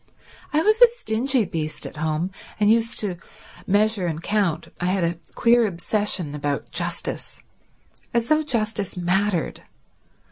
I 0.51 0.63
was 0.63 0.81
a 0.81 0.87
stingy 0.87 1.45
beast 1.45 1.85
at 1.85 1.97
home, 1.97 2.31
and 2.59 2.71
used 2.71 2.99
to 3.01 3.17
measure 3.67 4.07
and 4.07 4.19
count. 4.23 4.69
I 4.79 4.85
had 4.87 5.03
a 5.03 5.19
queer 5.35 5.67
obsession 5.67 6.33
about 6.33 6.71
justice. 6.71 7.43
As 8.11 8.27
though 8.27 8.41
justice 8.41 8.97
mattered. 8.97 9.61